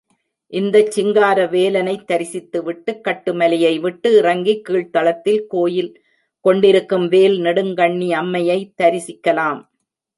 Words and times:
இந்தச் 0.53 0.91
சிங்காரவேலவனைத் 0.91 2.07
தரிசித்துவிட்டுக்கட்டு 2.11 3.33
மலையைவிட்டு 3.33 4.11
இறங்கிக் 4.17 4.65
கீழ்தளத்தில் 4.69 5.45
கோயில் 5.47 5.91
கொண்டிருக்கும் 6.45 7.07
வேல் 7.07 7.37
நெடுங்கண்ணி 7.39 8.09
அம்மையைத் 8.13 8.73
தரிசிக்கலாம். 8.81 9.61